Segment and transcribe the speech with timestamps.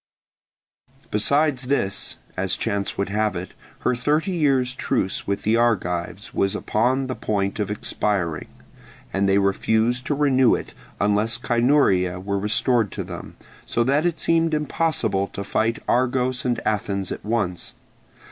[1.11, 3.51] Besides this, as chance would have it,
[3.81, 8.47] her thirty years' truce with the Argives was upon the point of expiring;
[9.13, 14.17] and they refused to renew it unless Cynuria were restored to them; so that it
[14.17, 17.73] seemed impossible to fight Argos and Athens at once.